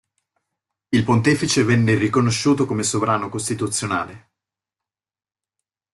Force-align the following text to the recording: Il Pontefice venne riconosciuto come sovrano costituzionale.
Il 0.89 1.03
Pontefice 1.03 1.61
venne 1.63 1.93
riconosciuto 1.93 2.65
come 2.65 2.81
sovrano 2.81 3.29
costituzionale. 3.29 4.31